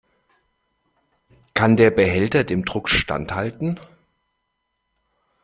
Kann 1.53 1.77
der 1.77 1.91
Behälter 1.91 2.43
dem 2.43 2.65
Druck 2.65 2.89
standhalten? 2.89 3.79